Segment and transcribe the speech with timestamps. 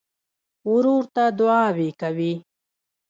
[0.71, 2.33] ورور ته دعاوې کوې.